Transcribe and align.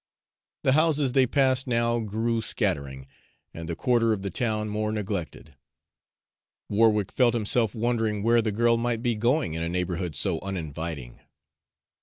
The 0.63 0.71
houses 0.71 1.11
they 1.11 1.27
passed 1.27 1.67
now 1.67 1.99
grew 1.99 2.41
scattering, 2.41 3.05
and 3.53 3.69
the 3.69 3.75
quarter 3.75 4.13
of 4.13 4.23
the 4.23 4.31
town 4.31 4.67
more 4.67 4.91
neglected. 4.91 5.53
Warwick 6.71 7.11
felt 7.11 7.35
himself 7.35 7.75
wondering 7.75 8.23
where 8.23 8.41
the 8.41 8.51
girl 8.51 8.77
might 8.77 9.03
be 9.03 9.13
going 9.13 9.53
in 9.53 9.61
a 9.61 9.69
neighborhood 9.69 10.15
so 10.15 10.39
uninviting. 10.39 11.19